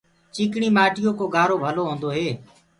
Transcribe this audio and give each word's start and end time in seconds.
چيڪڻي 0.35 0.69
مآٽيو 0.77 1.11
ڪو 1.19 1.25
گآرو 1.35 1.55
ڀلو 1.63 1.83
هوندو 1.87 2.09
هي۔ 2.17 2.29